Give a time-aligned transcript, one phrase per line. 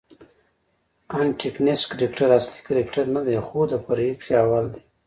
[1.21, 4.81] انټکنیسټ کرکټراصلي کرکټرنه دئ، خو د فرعي کښي اول دئ.